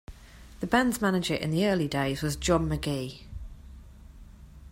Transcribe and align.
The 0.61 0.65
band's 0.65 0.99
manager 0.99 1.35
in 1.35 1.51
the 1.51 1.67
early 1.67 1.87
days 1.87 2.23
was 2.23 2.35
John 2.35 2.67
MacGee. 2.67 3.27